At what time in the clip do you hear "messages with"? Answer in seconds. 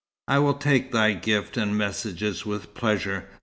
1.77-2.73